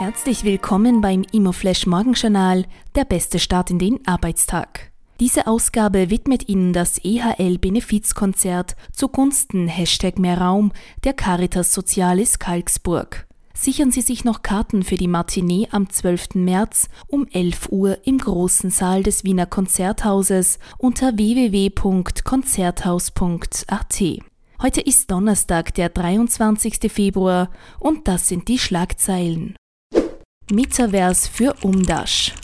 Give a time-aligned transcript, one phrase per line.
[0.00, 4.92] Herzlich willkommen beim Immoflash Morgenjournal, der beste Start in den Arbeitstag.
[5.20, 10.72] Diese Ausgabe widmet Ihnen das EHL Benefizkonzert zugunsten Hashtag mehr Raum
[11.04, 13.26] der Caritas Sozialis Kalksburg.
[13.52, 16.36] Sichern Sie sich noch Karten für die Matinee am 12.
[16.36, 24.02] März um 11 Uhr im großen Saal des Wiener Konzerthauses unter www.konzerthaus.at.
[24.62, 26.90] Heute ist Donnerstag, der 23.
[26.90, 29.56] Februar und das sind die Schlagzeilen.
[30.52, 32.34] Metaverse für Umdash.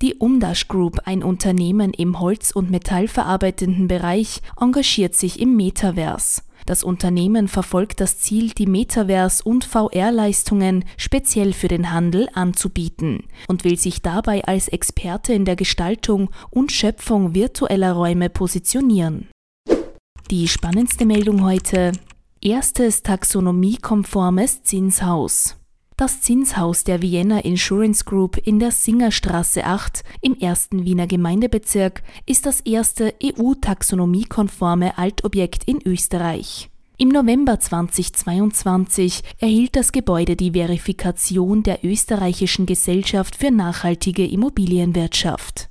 [0.00, 6.42] Die Umdash Group, ein Unternehmen im Holz- und Metallverarbeitenden Bereich, engagiert sich im Metaverse.
[6.64, 13.64] Das Unternehmen verfolgt das Ziel, die Metaverse- und VR-Leistungen speziell für den Handel anzubieten und
[13.64, 19.28] will sich dabei als Experte in der Gestaltung und Schöpfung virtueller Räume positionieren.
[20.30, 21.90] Die spannendste Meldung heute.
[22.40, 25.56] Erstes taxonomiekonformes Zinshaus.
[25.98, 32.44] Das Zinshaus der Vienna Insurance Group in der Singerstraße 8 im ersten Wiener Gemeindebezirk ist
[32.44, 36.68] das erste EU-taxonomiekonforme Altobjekt in Österreich.
[36.98, 45.70] Im November 2022 erhielt das Gebäude die Verifikation der österreichischen Gesellschaft für nachhaltige Immobilienwirtschaft.